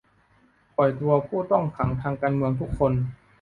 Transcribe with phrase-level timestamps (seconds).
[0.77, 2.93] ปล่อยตัวผู้ต้องขังทางการเมืองทุกคน